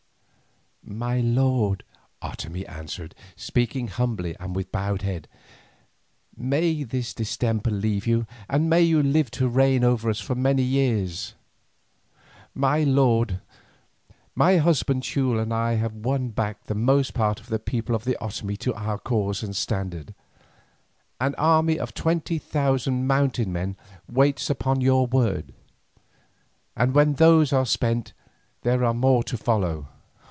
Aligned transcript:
"My 0.83 1.21
lord," 1.21 1.85
Otomie 2.21 2.67
answered, 2.67 3.15
speaking 3.37 3.87
humbly 3.87 4.35
and 4.41 4.53
with 4.55 4.73
bowed 4.73 5.03
head, 5.03 5.29
"may 6.35 6.83
this 6.83 7.13
distemper 7.13 7.71
leave 7.71 8.05
you, 8.05 8.27
and 8.49 8.69
may 8.69 8.81
you 8.81 9.01
live 9.01 9.31
to 9.31 9.47
reign 9.47 9.85
over 9.85 10.09
us 10.09 10.19
for 10.19 10.35
many 10.35 10.63
years! 10.63 11.33
My 12.53 12.83
lord, 12.83 13.39
my 14.35 14.57
husband 14.57 15.03
Teule 15.03 15.39
and 15.39 15.53
I 15.53 15.75
have 15.75 15.93
won 15.93 16.27
back 16.29 16.65
the 16.65 16.75
most 16.75 17.13
part 17.13 17.39
of 17.39 17.47
the 17.47 17.59
people 17.59 17.95
of 17.95 18.03
the 18.03 18.17
Otomie 18.19 18.57
to 18.59 18.73
our 18.73 18.97
cause 18.97 19.41
and 19.43 19.55
standard. 19.55 20.13
An 21.21 21.35
army 21.35 21.79
of 21.79 21.93
twenty 21.93 22.37
thousand 22.37 23.07
mountain 23.07 23.53
men 23.53 23.77
waits 24.11 24.49
upon 24.49 24.81
your 24.81 25.07
word, 25.07 25.53
and 26.75 26.93
when 26.93 27.13
those 27.13 27.53
are 27.53 27.65
spent 27.65 28.11
there 28.63 28.83
are 28.83 28.93
more 28.93 29.23
to 29.23 29.37
follow." 29.37 29.87